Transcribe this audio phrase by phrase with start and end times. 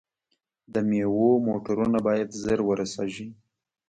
[0.73, 3.27] د میوو موټرونه باید ژر ورسیږي.